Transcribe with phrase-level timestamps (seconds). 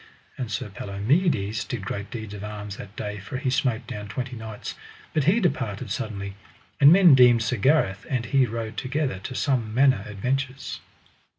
[0.35, 4.35] And Sir Palomides did great deeds of arms that day, for he smote down twenty
[4.35, 4.73] knights,
[5.13, 6.33] but he departed suddenly,
[6.79, 10.79] and men deemed Sir Gareth and he rode together to some manner adventures.